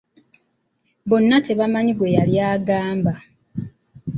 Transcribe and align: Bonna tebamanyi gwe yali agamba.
Bonna 1.09 1.37
tebamanyi 1.45 1.91
gwe 1.95 2.15
yali 2.17 2.33
agamba. 2.55 3.13